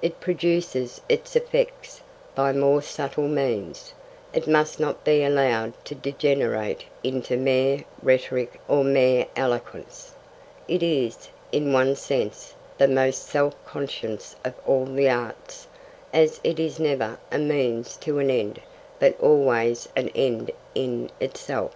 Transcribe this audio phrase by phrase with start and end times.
[0.00, 2.02] It produces its effects
[2.36, 3.92] by more subtle means.
[4.32, 10.14] It must not be allowed to degenerate into mere rhetoric or mere eloquence.
[10.68, 15.66] It is, in one sense, the most self conscious of all the arts,
[16.12, 18.60] as it is never a means to an end
[19.00, 21.74] but always an end in itself.